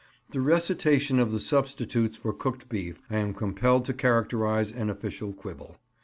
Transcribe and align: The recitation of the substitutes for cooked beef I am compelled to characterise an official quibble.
The 0.31 0.41
recitation 0.41 1.19
of 1.19 1.31
the 1.31 1.39
substitutes 1.39 2.17
for 2.17 2.33
cooked 2.33 2.67
beef 2.69 3.03
I 3.11 3.17
am 3.17 3.35
compelled 3.35 3.85
to 3.85 3.93
characterise 3.93 4.71
an 4.71 4.89
official 4.89 5.31
quibble. 5.31 5.77